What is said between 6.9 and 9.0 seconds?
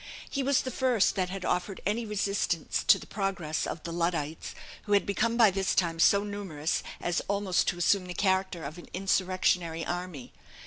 as almost to assume the character of an